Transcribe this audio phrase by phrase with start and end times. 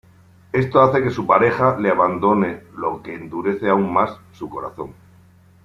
[0.51, 4.95] Esto hace que su pareja le abandone lo que endurece aún más su corazón.